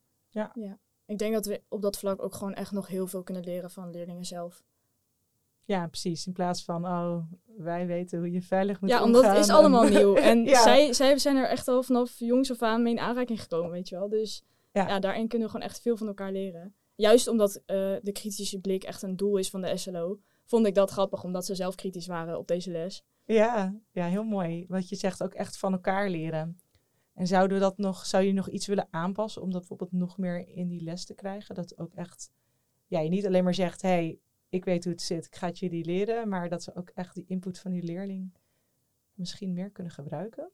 Ik 1.05 1.17
denk 1.17 1.33
dat 1.33 1.45
we 1.45 1.61
op 1.69 1.81
dat 1.81 1.97
vlak 1.97 2.21
ook 2.23 2.33
gewoon 2.35 2.53
echt 2.53 2.71
nog 2.71 2.87
heel 2.87 3.07
veel 3.07 3.23
kunnen 3.23 3.43
leren 3.43 3.71
van 3.71 3.91
leerlingen 3.91 4.25
zelf. 4.25 4.63
Ja, 5.63 5.87
precies. 5.87 6.27
In 6.27 6.33
plaats 6.33 6.63
van, 6.63 6.85
oh, 6.85 7.17
wij 7.57 7.87
weten 7.87 8.19
hoe 8.19 8.31
je 8.31 8.41
veilig 8.41 8.81
moet 8.81 8.89
ja, 8.89 9.03
omgaan. 9.03 9.15
omdat 9.15 9.31
het 9.35 9.45
is 9.45 9.49
allemaal 9.51 9.83
en- 9.85 9.93
nieuw. 9.93 10.15
En 10.31 10.43
Ja. 10.43 10.61
zij, 10.61 10.93
zij 10.93 11.17
zijn 11.17 11.35
er 11.35 11.47
echt 11.49 11.67
al 11.67 11.83
vanaf 11.83 12.19
jongs 12.19 12.51
af 12.51 12.61
aan 12.61 12.83
mee 12.83 12.93
in 12.93 12.99
aanraking 12.99 13.41
gekomen, 13.41 13.71
weet 13.71 13.89
je 13.89 13.95
wel. 13.95 14.09
Dus 14.09 14.43
Ja. 14.71 14.87
ja. 14.87 14.99
daarin 14.99 15.27
kunnen 15.27 15.47
we 15.47 15.53
gewoon 15.53 15.67
echt 15.69 15.81
veel 15.81 15.97
van 15.97 16.07
elkaar 16.07 16.31
leren. 16.31 16.75
Juist 16.95 17.27
omdat 17.27 17.55
eh, 17.55 17.95
de 18.01 18.11
kritische 18.11 18.59
blik 18.59 18.83
echt 18.83 19.01
een 19.01 19.15
doel 19.15 19.37
is 19.37 19.49
van 19.49 19.61
de 19.61 19.77
SLO, 19.77 20.19
vond 20.45 20.65
ik 20.67 20.75
dat 20.75 20.91
grappig, 20.91 21.23
omdat 21.23 21.45
ze 21.45 21.55
zelf 21.55 21.75
kritisch 21.75 22.07
waren 22.07 22.37
op 22.37 22.47
deze 22.47 22.71
les. 22.71 23.03
Ja, 23.25 23.75
ja, 23.91 24.05
heel 24.05 24.23
mooi. 24.23 24.65
Wat 24.67 24.89
je 24.89 24.95
zegt, 24.95 25.23
ook 25.23 25.33
echt 25.33 25.57
van 25.57 25.71
elkaar 25.71 26.09
leren. 26.09 26.59
En 27.13 27.27
zouden 27.27 27.57
we 27.57 27.63
dat 27.63 27.77
nog, 27.77 28.05
zou 28.05 28.23
je 28.23 28.33
nog 28.33 28.49
iets 28.49 28.67
willen 28.67 28.87
aanpassen 28.91 29.41
om 29.41 29.49
dat 29.49 29.59
bijvoorbeeld 29.59 29.91
nog 29.91 30.17
meer 30.17 30.47
in 30.47 30.67
die 30.67 30.83
les 30.83 31.05
te 31.05 31.13
krijgen? 31.13 31.55
Dat 31.55 31.77
ook 31.77 31.93
echt, 31.93 32.31
ja, 32.87 32.99
je 32.99 33.09
niet 33.09 33.25
alleen 33.25 33.43
maar 33.43 33.53
zegt, 33.53 33.81
hé, 33.81 33.89
hey, 33.89 34.19
ik 34.49 34.65
weet 34.65 34.83
hoe 34.83 34.93
het 34.93 35.01
zit, 35.01 35.25
ik 35.25 35.35
ga 35.35 35.47
het 35.47 35.59
jullie 35.59 35.85
leren, 35.85 36.29
maar 36.29 36.49
dat 36.49 36.63
ze 36.63 36.75
ook 36.75 36.89
echt 36.89 37.15
die 37.15 37.25
input 37.27 37.59
van 37.59 37.71
die 37.71 37.83
leerling 37.83 38.33
misschien 39.13 39.53
meer 39.53 39.69
kunnen 39.69 39.93
gebruiken. 39.93 40.51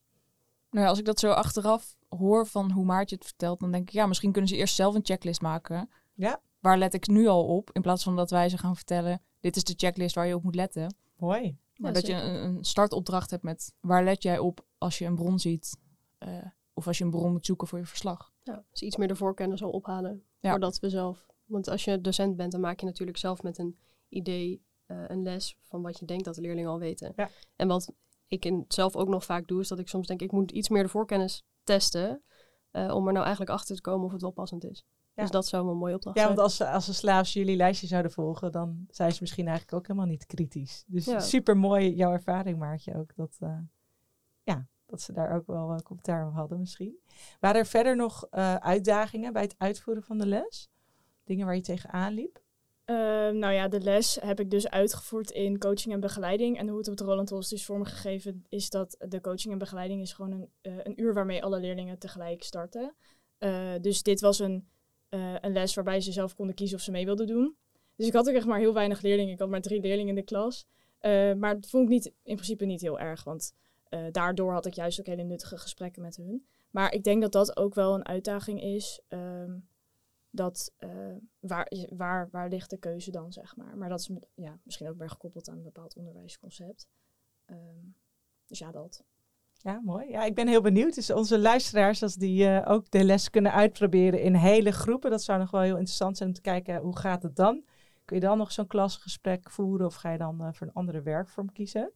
Nou 0.69 0.83
ja, 0.83 0.89
als 0.89 0.99
ik 0.99 1.05
dat 1.05 1.19
zo 1.19 1.31
achteraf 1.31 1.97
hoor 2.09 2.47
van 2.47 2.71
hoe 2.71 2.85
Maartje 2.85 3.15
het 3.15 3.25
vertelt, 3.25 3.59
dan 3.59 3.71
denk 3.71 3.87
ik, 3.87 3.93
ja, 3.93 4.05
misschien 4.05 4.31
kunnen 4.31 4.49
ze 4.49 4.55
eerst 4.55 4.75
zelf 4.75 4.95
een 4.95 5.05
checklist 5.05 5.41
maken. 5.41 5.89
Ja. 6.21 6.41
Waar 6.59 6.77
let 6.77 6.93
ik 6.93 7.07
nu 7.07 7.27
al 7.27 7.45
op, 7.45 7.69
in 7.73 7.81
plaats 7.81 8.03
van 8.03 8.15
dat 8.15 8.29
wij 8.29 8.49
ze 8.49 8.57
gaan 8.57 8.75
vertellen, 8.75 9.21
dit 9.39 9.55
is 9.55 9.63
de 9.63 9.73
checklist 9.77 10.15
waar 10.15 10.27
je 10.27 10.35
op 10.35 10.43
moet 10.43 10.55
letten. 10.55 10.95
Mooi. 11.17 11.57
Maar 11.75 11.89
Ja, 11.89 11.91
dat 11.99 12.07
je 12.07 12.13
zeker. 12.13 12.29
een, 12.29 12.43
een 12.43 12.63
startopdracht 12.63 13.29
hebt 13.31 13.43
met 13.43 13.73
waar 13.79 14.03
let 14.03 14.23
jij 14.23 14.39
op 14.39 14.65
als 14.77 14.97
je 14.97 15.05
een 15.05 15.15
bron 15.15 15.39
ziet. 15.39 15.77
eh, 16.17 16.29
of 16.73 16.87
als 16.87 16.97
je 16.97 17.03
een 17.03 17.09
bron 17.09 17.31
moet 17.31 17.45
zoeken 17.45 17.67
voor 17.67 17.79
je 17.79 17.85
verslag. 17.85 18.31
Ja, 18.43 18.63
dus 18.71 18.81
iets 18.81 18.95
meer 18.97 19.07
de 19.07 19.15
voorkennis 19.15 19.63
al 19.63 19.69
ophalen. 19.69 20.23
Ja. 20.39 20.49
Voordat 20.51 20.79
we 20.79 20.89
zelf. 20.89 21.25
Want 21.45 21.67
als 21.69 21.83
je 21.83 22.01
docent 22.01 22.35
bent, 22.35 22.51
dan 22.51 22.61
maak 22.61 22.79
je 22.79 22.85
natuurlijk 22.85 23.17
zelf 23.17 23.43
met 23.43 23.57
een 23.57 23.77
idee 24.09 24.61
eh, 24.85 25.03
een 25.07 25.21
les 25.23 25.57
van 25.61 25.81
wat 25.81 25.99
je 25.99 26.05
denkt 26.05 26.25
dat 26.25 26.35
de 26.35 26.41
leerlingen 26.41 26.69
al 26.69 26.79
weten. 26.79 27.13
Ja. 27.15 27.29
En 27.55 27.67
wat 27.67 27.93
ik 28.27 28.45
in, 28.45 28.65
zelf 28.67 28.95
ook 28.95 29.07
nog 29.07 29.25
vaak 29.25 29.47
doe, 29.47 29.59
is 29.59 29.67
dat 29.67 29.79
ik 29.79 29.87
soms 29.87 30.07
denk 30.07 30.21
ik 30.21 30.31
moet 30.31 30.51
iets 30.51 30.69
meer 30.69 30.83
de 30.83 30.89
voorkennis 30.89 31.43
testen. 31.63 32.21
eh, 32.71 32.95
om 32.95 33.05
er 33.07 33.13
nou 33.13 33.25
eigenlijk 33.25 33.51
achter 33.55 33.75
te 33.75 33.81
komen 33.81 34.05
of 34.05 34.11
het 34.11 34.21
wel 34.21 34.31
passend 34.31 34.63
is. 34.63 34.85
Dus 35.21 35.31
dat 35.31 35.47
zou 35.47 35.63
wel 35.63 35.71
een 35.71 35.77
mooie 35.79 35.95
opdracht 35.95 36.17
Ja, 36.17 36.23
zijn. 36.23 36.35
want 36.35 36.47
als 36.47 36.57
ze, 36.57 36.67
als 36.67 36.85
ze 36.85 36.93
slaafs 36.93 37.33
jullie 37.33 37.55
lijstje 37.55 37.87
zouden 37.87 38.11
volgen, 38.11 38.51
dan 38.51 38.85
zijn 38.89 39.11
ze 39.11 39.17
misschien 39.21 39.47
eigenlijk 39.47 39.77
ook 39.77 39.87
helemaal 39.87 40.09
niet 40.09 40.25
kritisch. 40.25 40.83
Dus 40.87 41.05
Ja. 41.05 41.19
super 41.19 41.57
mooi 41.57 41.95
jouw 41.95 42.11
ervaring, 42.11 42.57
Maartje, 42.59 42.95
ook. 42.95 43.15
Dat, 43.15 43.37
eh, 43.39 43.57
ja, 44.43 44.67
dat 44.85 45.01
ze 45.01 45.13
daar 45.13 45.35
ook 45.35 45.47
wel 45.47 45.71
uh, 45.71 45.77
commentaar 45.77 46.27
op 46.27 46.33
hadden 46.33 46.59
misschien. 46.59 46.99
Waren 47.39 47.59
er 47.59 47.67
verder 47.67 47.95
nog 47.95 48.27
uh, 48.31 48.55
uitdagingen 48.55 49.33
bij 49.33 49.41
het 49.41 49.55
uitvoeren 49.57 50.03
van 50.03 50.17
de 50.17 50.25
les? 50.25 50.69
Dingen 51.23 51.45
waar 51.45 51.55
je 51.55 51.61
tegenaan 51.61 52.13
liep? 52.13 52.41
Uh, 52.85 52.97
nou 53.29 53.53
ja, 53.53 53.67
de 53.67 53.81
les 53.81 54.17
heb 54.21 54.39
ik 54.39 54.49
dus 54.49 54.69
uitgevoerd 54.69 55.29
in 55.31 55.57
coaching 55.57 55.93
en 55.93 55.99
begeleiding. 55.99 56.57
En 56.57 56.67
hoe 56.67 56.77
het 56.77 56.87
op 56.87 56.97
de 56.97 57.03
Roland 57.03 57.29
Holst 57.29 57.51
is 57.51 57.65
vormgegeven, 57.65 58.45
is 58.49 58.69
dat 58.69 58.95
de 59.07 59.21
coaching 59.21 59.53
en 59.53 59.59
begeleiding 59.59 60.01
is 60.01 60.13
gewoon 60.13 60.31
een, 60.31 60.49
uh, 60.61 60.79
een 60.83 61.01
uur 61.01 61.13
waarmee 61.13 61.43
alle 61.43 61.59
leerlingen 61.59 61.99
tegelijk 61.99 62.43
starten. 62.43 62.95
Uh, 63.39 63.71
dus 63.81 64.03
dit 64.03 64.21
was 64.21 64.39
een, 64.39 64.67
een 65.41 65.53
les 65.53 65.73
waarbij 65.73 66.01
ze 66.01 66.11
zelf 66.11 66.35
konden 66.35 66.55
kiezen 66.55 66.77
of 66.77 66.83
ze 66.83 66.91
mee 66.91 67.05
wilden 67.05 67.27
doen. 67.27 67.55
Dus 67.95 68.07
ik 68.07 68.13
had 68.13 68.29
ook 68.29 68.35
echt 68.35 68.45
maar 68.45 68.59
heel 68.59 68.73
weinig 68.73 69.01
leerlingen. 69.01 69.33
Ik 69.33 69.39
had 69.39 69.49
maar 69.49 69.61
drie 69.61 69.81
leerlingen 69.81 70.09
in 70.09 70.15
de 70.15 70.23
klas. 70.23 70.65
maar 71.37 71.55
dat 71.55 71.69
vond 71.69 71.83
ik 71.83 71.89
niet, 71.89 72.05
in 72.05 72.35
principe 72.35 72.65
niet 72.65 72.81
heel 72.81 72.99
erg, 72.99 73.23
want 73.23 73.53
daardoor 74.11 74.51
had 74.51 74.65
ik 74.65 74.73
juist 74.73 74.99
ook 74.99 75.05
hele 75.05 75.23
nuttige 75.23 75.57
gesprekken 75.57 76.01
met 76.01 76.15
hun. 76.15 76.45
Maar 76.69 76.93
ik 76.93 77.03
denk 77.03 77.21
dat 77.21 77.31
dat 77.31 77.57
ook 77.57 77.73
wel 77.73 77.93
een 77.93 78.05
uitdaging 78.05 78.61
is. 78.61 79.01
Um, 79.09 79.69
dat 80.29 80.73
waar, 81.39 81.71
waar, 81.89 82.29
waar 82.29 82.49
ligt 82.49 82.69
de 82.69 82.77
keuze 82.77 83.11
dan, 83.11 83.31
zeg 83.31 83.55
maar. 83.55 83.77
Maar 83.77 83.89
dat 83.89 83.99
is 83.99 84.09
ja, 84.35 84.59
misschien 84.63 84.89
ook 84.89 84.97
weer 84.97 85.09
gekoppeld 85.09 85.49
aan 85.49 85.57
een 85.57 85.63
bepaald 85.63 85.95
onderwijsconcept. 85.95 86.87
Um, 87.45 87.95
dus 88.45 88.59
ja, 88.59 88.71
dat. 88.71 89.03
Ja, 89.63 89.81
mooi. 89.83 90.09
Ja, 90.09 90.23
ik 90.23 90.35
ben 90.35 90.47
heel 90.47 90.61
benieuwd. 90.61 90.95
Dus 90.95 91.11
onze 91.11 91.39
luisteraars, 91.39 92.03
als 92.03 92.15
die 92.15 92.43
uh, 92.43 92.61
ook 92.67 92.91
de 92.91 93.03
les 93.03 93.29
kunnen 93.29 93.51
uitproberen 93.51 94.21
in 94.21 94.35
hele 94.35 94.71
groepen, 94.71 95.09
dat 95.09 95.23
zou 95.23 95.39
nog 95.39 95.51
wel 95.51 95.61
heel 95.61 95.75
interessant 95.75 96.17
zijn 96.17 96.29
om 96.29 96.35
te 96.35 96.41
kijken 96.41 96.77
hoe 96.77 96.97
gaat 96.97 97.23
het 97.23 97.35
dan. 97.35 97.63
Kun 98.05 98.15
je 98.15 98.21
dan 98.21 98.37
nog 98.37 98.51
zo'n 98.51 98.67
klasgesprek 98.67 99.49
voeren 99.49 99.85
of 99.85 99.95
ga 99.95 100.11
je 100.11 100.17
dan 100.17 100.41
uh, 100.41 100.47
voor 100.51 100.67
een 100.67 100.73
andere 100.73 101.01
werkvorm 101.01 101.51
kiezen? 101.51 101.91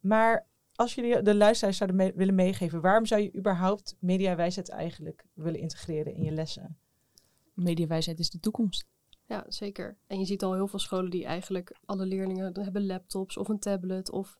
Maar 0.00 0.46
als 0.74 0.94
jullie 0.94 1.22
de 1.22 1.34
luisteraars 1.34 1.76
zouden 1.76 1.98
mee 1.98 2.12
willen 2.14 2.34
meegeven, 2.34 2.80
waarom 2.80 3.06
zou 3.06 3.20
je 3.22 3.36
überhaupt 3.36 3.96
mediawijsheid 4.00 4.68
eigenlijk 4.68 5.24
willen 5.32 5.60
integreren 5.60 6.14
in 6.14 6.22
je 6.22 6.32
lessen? 6.32 6.78
mediawijsheid 7.58 8.18
is 8.18 8.30
de 8.30 8.40
toekomst. 8.40 8.86
Ja, 9.26 9.44
zeker. 9.48 9.96
En 10.06 10.18
je 10.18 10.24
ziet 10.24 10.42
al 10.42 10.54
heel 10.54 10.68
veel 10.68 10.78
scholen 10.78 11.10
die 11.10 11.24
eigenlijk 11.24 11.76
alle 11.84 12.06
leerlingen 12.06 12.62
hebben 12.62 12.86
laptops 12.86 13.36
of 13.36 13.48
een 13.48 13.58
tablet 13.58 14.10
of 14.10 14.38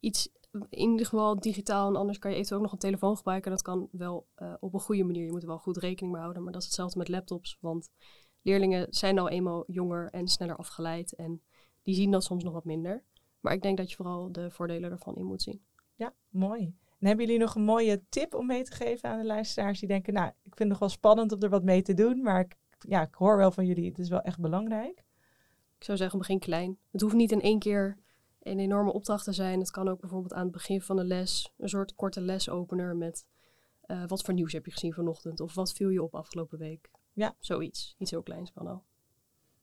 iets 0.00 0.28
in 0.52 0.90
ieder 0.90 1.06
geval 1.06 1.40
digitaal. 1.40 1.88
En 1.88 1.96
anders 1.96 2.18
kan 2.18 2.30
je 2.30 2.36
eventueel 2.36 2.60
ook 2.60 2.66
nog 2.66 2.74
een 2.74 2.88
telefoon 2.88 3.16
gebruiken. 3.16 3.50
En 3.50 3.56
dat 3.56 3.66
kan 3.66 3.88
wel 3.92 4.26
uh, 4.36 4.54
op 4.60 4.74
een 4.74 4.80
goede 4.80 5.04
manier. 5.04 5.24
Je 5.24 5.30
moet 5.30 5.42
er 5.42 5.48
wel 5.48 5.58
goed 5.58 5.76
rekening 5.76 6.12
mee 6.12 6.22
houden. 6.22 6.42
Maar 6.42 6.52
dat 6.52 6.60
is 6.60 6.66
hetzelfde 6.66 6.98
met 6.98 7.08
laptops. 7.08 7.58
Want 7.60 7.90
leerlingen 8.42 8.86
zijn 8.90 9.18
al 9.18 9.28
eenmaal 9.28 9.64
jonger 9.66 10.10
en 10.10 10.28
sneller 10.28 10.56
afgeleid. 10.56 11.14
En 11.14 11.42
die 11.82 11.94
zien 11.94 12.10
dat 12.10 12.24
soms 12.24 12.44
nog 12.44 12.52
wat 12.52 12.64
minder. 12.64 13.04
Maar 13.40 13.52
ik 13.52 13.62
denk 13.62 13.76
dat 13.76 13.90
je 13.90 13.96
vooral 13.96 14.32
de 14.32 14.50
voordelen 14.50 14.90
ervan 14.90 15.16
in 15.16 15.24
moet 15.24 15.42
zien. 15.42 15.62
Ja, 15.94 16.14
mooi. 16.28 16.74
En 16.98 17.06
hebben 17.06 17.24
jullie 17.24 17.40
nog 17.40 17.54
een 17.54 17.64
mooie 17.64 18.02
tip 18.08 18.34
om 18.34 18.46
mee 18.46 18.62
te 18.62 18.72
geven 18.72 19.08
aan 19.08 19.18
de 19.18 19.26
luisteraars 19.26 19.78
die 19.78 19.88
denken, 19.88 20.12
nou, 20.12 20.28
ik 20.28 20.34
vind 20.42 20.58
het 20.58 20.68
nog 20.68 20.78
wel 20.78 20.88
spannend 20.88 21.32
om 21.32 21.42
er 21.42 21.48
wat 21.48 21.62
mee 21.62 21.82
te 21.82 21.94
doen, 21.94 22.22
maar 22.22 22.40
ik, 22.40 22.56
ja, 22.78 23.02
ik 23.02 23.14
hoor 23.14 23.36
wel 23.36 23.50
van 23.50 23.66
jullie, 23.66 23.88
het 23.88 23.98
is 23.98 24.08
wel 24.08 24.20
echt 24.20 24.40
belangrijk. 24.40 25.04
Ik 25.78 25.84
zou 25.84 25.98
zeggen, 25.98 26.18
begin 26.18 26.38
klein. 26.38 26.78
Het 26.90 27.00
hoeft 27.00 27.14
niet 27.14 27.32
in 27.32 27.40
één 27.40 27.58
keer 27.58 27.98
een 28.42 28.58
enorme 28.58 28.92
opdracht 28.92 29.24
te 29.24 29.32
zijn. 29.32 29.60
Het 29.60 29.70
kan 29.70 29.88
ook 29.88 30.00
bijvoorbeeld 30.00 30.32
aan 30.32 30.42
het 30.42 30.52
begin 30.52 30.80
van 30.80 30.96
de 30.96 31.04
les 31.04 31.52
een 31.58 31.68
soort 31.68 31.94
korte 31.94 32.20
lesopener 32.20 32.96
met 32.96 33.26
uh, 33.86 34.02
wat 34.06 34.22
voor 34.22 34.34
nieuws 34.34 34.52
heb 34.52 34.64
je 34.64 34.72
gezien 34.72 34.92
vanochtend 34.92 35.40
of 35.40 35.54
wat 35.54 35.72
viel 35.72 35.88
je 35.88 36.02
op 36.02 36.14
afgelopen 36.14 36.58
week. 36.58 36.90
Ja. 37.12 37.34
Zoiets. 37.38 37.94
Iets 37.98 38.10
heel 38.10 38.22
kleins 38.22 38.52
kan 38.52 38.66
al. 38.66 38.84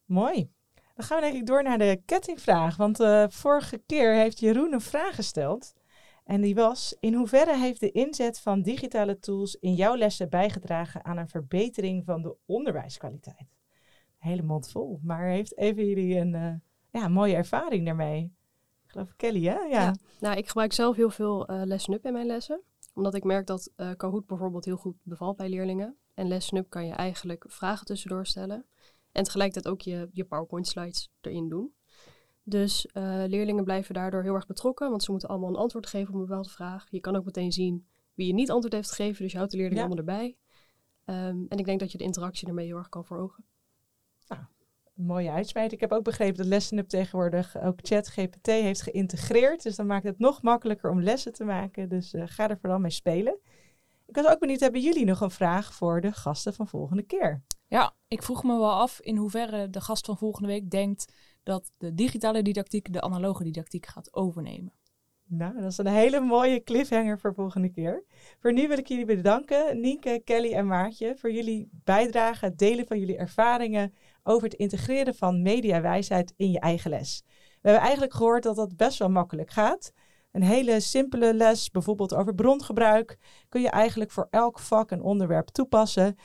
Mooi. 0.05 0.51
Dan 0.95 1.05
gaan 1.05 1.17
we 1.17 1.23
denk 1.23 1.35
ik 1.35 1.45
door 1.45 1.63
naar 1.63 1.77
de 1.77 2.01
kettingvraag. 2.05 2.77
Want 2.77 2.99
uh, 2.99 3.25
vorige 3.27 3.77
keer 3.77 4.13
heeft 4.13 4.39
Jeroen 4.39 4.73
een 4.73 4.81
vraag 4.81 5.15
gesteld. 5.15 5.73
En 6.23 6.41
die 6.41 6.55
was: 6.55 6.97
In 6.99 7.13
hoeverre 7.13 7.57
heeft 7.57 7.79
de 7.79 7.91
inzet 7.91 8.39
van 8.39 8.61
digitale 8.61 9.19
tools 9.19 9.55
in 9.55 9.73
jouw 9.73 9.95
lessen 9.95 10.29
bijgedragen 10.29 11.05
aan 11.05 11.17
een 11.17 11.29
verbetering 11.29 12.05
van 12.05 12.21
de 12.21 12.35
onderwijskwaliteit? 12.45 13.55
Hele 14.17 14.43
mond 14.43 14.69
vol, 14.69 14.99
maar 15.03 15.27
heeft 15.27 15.57
even 15.57 15.85
jullie 15.85 16.15
een 16.15 16.33
uh, 16.33 16.53
ja, 17.01 17.07
mooie 17.07 17.35
ervaring 17.35 17.85
daarmee? 17.85 18.36
Ik 18.87 18.93
geloof 18.93 19.15
Kelly, 19.15 19.43
hè? 19.43 19.59
Ja. 19.59 19.81
ja. 19.81 19.95
Nou, 20.19 20.37
ik 20.37 20.47
gebruik 20.47 20.73
zelf 20.73 20.95
heel 20.95 21.09
veel 21.09 21.51
uh, 21.51 21.61
LesNup 21.63 22.05
in 22.05 22.13
mijn 22.13 22.25
lessen. 22.25 22.61
Omdat 22.93 23.13
ik 23.13 23.23
merk 23.23 23.47
dat 23.47 23.71
uh, 23.77 23.91
Kahoot 23.97 24.25
bijvoorbeeld 24.25 24.65
heel 24.65 24.77
goed 24.77 24.95
bevalt 25.03 25.37
bij 25.37 25.49
leerlingen. 25.49 25.97
En 26.13 26.27
LesNup 26.27 26.69
kan 26.69 26.85
je 26.85 26.93
eigenlijk 26.93 27.45
vragen 27.47 27.85
tussendoor 27.85 28.25
stellen. 28.25 28.65
En 29.11 29.23
tegelijkertijd 29.23 29.73
ook 29.73 29.81
je, 29.81 30.09
je 30.11 30.25
PowerPoint 30.25 30.67
slides 30.67 31.11
erin 31.21 31.49
doen. 31.49 31.73
Dus 32.43 32.89
uh, 32.93 33.23
leerlingen 33.27 33.63
blijven 33.63 33.93
daardoor 33.93 34.23
heel 34.23 34.33
erg 34.33 34.45
betrokken, 34.45 34.89
want 34.89 35.03
ze 35.03 35.11
moeten 35.11 35.29
allemaal 35.29 35.49
een 35.49 35.55
antwoord 35.55 35.87
geven 35.87 36.13
op 36.13 36.19
een 36.19 36.25
bepaalde 36.25 36.49
vraag. 36.49 36.85
Je 36.89 36.99
kan 36.99 37.15
ook 37.15 37.25
meteen 37.25 37.51
zien 37.51 37.87
wie 38.13 38.27
je 38.27 38.33
niet 38.33 38.51
antwoord 38.51 38.73
heeft 38.73 38.89
gegeven, 38.89 39.23
dus 39.23 39.31
je 39.31 39.37
houdt 39.37 39.51
de 39.51 39.57
leerlingen 39.57 39.83
ja. 39.83 39.89
allemaal 39.89 40.05
erbij. 40.05 40.37
Um, 41.05 41.45
en 41.49 41.57
ik 41.57 41.65
denk 41.65 41.79
dat 41.79 41.91
je 41.91 41.97
de 41.97 42.03
interactie 42.03 42.47
ermee 42.47 42.65
heel 42.65 42.77
erg 42.77 42.89
kan 42.89 43.05
verogen. 43.05 43.45
Nou, 44.27 44.41
een 44.41 44.47
mooie 44.97 45.31
uitsmijt. 45.31 45.71
Ik 45.71 45.79
heb 45.79 45.91
ook 45.91 46.03
begrepen 46.03 46.37
dat 46.37 46.45
LessenUp 46.45 46.87
tegenwoordig 46.87 47.61
ook 47.61 47.79
ChatGPT 47.81 48.45
heeft 48.45 48.81
geïntegreerd. 48.81 49.63
Dus 49.63 49.75
dan 49.75 49.85
maakt 49.85 50.03
het 50.03 50.19
nog 50.19 50.41
makkelijker 50.41 50.89
om 50.89 51.01
lessen 51.01 51.33
te 51.33 51.43
maken. 51.43 51.89
Dus 51.89 52.13
uh, 52.13 52.23
ga 52.25 52.49
er 52.49 52.57
vooral 52.61 52.79
mee 52.79 52.91
spelen. 52.91 53.39
Ik 54.05 54.15
was 54.15 54.25
ook 54.25 54.39
benieuwd, 54.39 54.59
hebben 54.59 54.81
jullie 54.81 55.05
nog 55.05 55.21
een 55.21 55.31
vraag 55.31 55.73
voor 55.73 56.01
de 56.01 56.11
gasten 56.11 56.53
van 56.53 56.67
volgende 56.67 57.03
keer? 57.03 57.43
Ja, 57.67 57.95
ik 58.07 58.23
vroeg 58.23 58.43
me 58.43 58.57
wel 58.57 58.71
af 58.71 58.99
in 58.99 59.17
hoeverre 59.17 59.69
de 59.69 59.81
gast 59.81 60.05
van 60.05 60.17
volgende 60.17 60.47
week 60.47 60.69
denkt 60.69 61.13
dat 61.43 61.71
de 61.77 61.93
digitale 61.93 62.41
didactiek 62.41 62.93
de 62.93 63.01
analoge 63.01 63.43
didactiek 63.43 63.85
gaat 63.85 64.13
overnemen. 64.13 64.73
Nou, 65.29 65.53
dat 65.53 65.71
is 65.71 65.77
een 65.77 65.87
hele 65.87 66.19
mooie 66.19 66.63
cliffhanger 66.63 67.19
voor 67.19 67.33
volgende 67.33 67.69
keer. 67.69 68.03
Voor 68.39 68.53
nu 68.53 68.67
wil 68.67 68.77
ik 68.77 68.87
jullie 68.87 69.05
bedanken, 69.05 69.79
Nienke, 69.81 70.21
Kelly 70.23 70.53
en 70.53 70.67
Maartje, 70.67 71.15
voor 71.17 71.31
jullie 71.31 71.69
bijdrage, 71.71 72.45
het 72.45 72.57
delen 72.57 72.87
van 72.87 72.99
jullie 72.99 73.17
ervaringen 73.17 73.93
over 74.23 74.43
het 74.43 74.53
integreren 74.53 75.15
van 75.15 75.41
mediawijsheid 75.41 76.33
in 76.37 76.51
je 76.51 76.59
eigen 76.59 76.89
les. 76.89 77.23
We 77.61 77.69
hebben 77.69 77.81
eigenlijk 77.81 78.13
gehoord 78.13 78.43
dat 78.43 78.55
dat 78.55 78.75
best 78.75 78.99
wel 78.99 79.09
makkelijk 79.09 79.51
gaat. 79.51 79.91
Een 80.31 80.43
hele 80.43 80.79
simpele 80.79 81.33
les, 81.33 81.69
bijvoorbeeld 81.69 82.13
over 82.13 82.35
brongebruik, 82.35 83.17
kun 83.49 83.61
je 83.61 83.69
eigenlijk 83.69 84.11
voor 84.11 84.27
elk 84.29 84.59
vak 84.59 84.91
en 84.91 85.01
onderwerp 85.01 85.47
toepassen. 85.47 86.15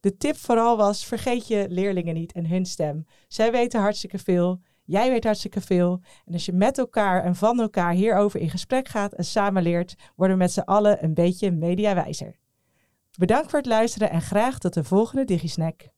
De 0.00 0.16
tip 0.16 0.36
vooral 0.36 0.76
was, 0.76 1.06
vergeet 1.06 1.46
je 1.46 1.66
leerlingen 1.68 2.14
niet 2.14 2.32
en 2.32 2.46
hun 2.46 2.66
stem. 2.66 3.04
Zij 3.28 3.52
weten 3.52 3.80
hartstikke 3.80 4.18
veel, 4.18 4.60
jij 4.92 5.10
weet 5.10 5.24
hartstikke 5.24 5.60
veel. 5.60 6.00
En 6.24 6.32
als 6.32 6.44
je 6.44 6.52
met 6.52 6.78
elkaar 6.78 7.24
en 7.24 7.36
van 7.36 7.60
elkaar 7.60 7.92
hierover 7.92 8.40
in 8.40 8.50
gesprek 8.50 8.88
gaat 8.88 9.12
en 9.12 9.24
samen 9.24 9.62
leert, 9.62 9.94
worden 10.16 10.36
we 10.36 10.42
met 10.42 10.52
z'n 10.52 10.60
allen 10.60 11.04
een 11.04 11.14
beetje 11.14 11.50
mediawijzer. 11.50 12.36
Bedankt 13.18 13.50
voor 13.50 13.58
het 13.58 13.68
luisteren 13.68 14.10
en 14.10 14.22
graag 14.22 14.58
tot 14.58 14.74
de 14.74 14.84
volgende 14.84 15.24
DigiSnack. 15.24 15.88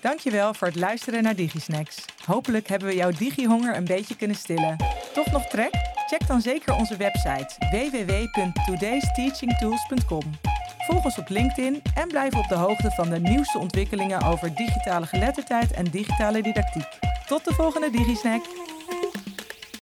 Dankjewel 0.00 0.54
voor 0.54 0.66
het 0.66 0.76
luisteren 0.76 1.22
naar 1.22 1.36
DigiSnacks. 1.36 2.04
Hopelijk 2.24 2.68
hebben 2.68 2.88
we 2.88 2.94
jouw 2.94 3.10
digihonger 3.10 3.76
een 3.76 3.84
beetje 3.84 4.16
kunnen 4.16 4.36
stillen. 4.36 4.76
Toch 5.12 5.32
nog 5.32 5.46
trek? 5.46 5.74
Check 6.06 6.26
dan 6.26 6.40
zeker 6.40 6.74
onze 6.74 6.96
website 6.96 7.54
www.todaysteachingtools.com. 7.70 10.49
Volg 10.90 11.04
ons 11.04 11.18
op 11.18 11.28
LinkedIn 11.28 11.82
en 11.94 12.08
blijf 12.08 12.34
op 12.34 12.48
de 12.48 12.54
hoogte 12.54 12.90
van 12.90 13.10
de 13.10 13.20
nieuwste 13.20 13.58
ontwikkelingen 13.58 14.22
over 14.22 14.54
digitale 14.54 15.06
geletterdheid 15.06 15.72
en 15.72 15.84
digitale 15.84 16.42
didactiek. 16.42 16.98
Tot 17.26 17.44
de 17.44 17.54
volgende 17.54 17.90
DigiSnack! 17.90 18.59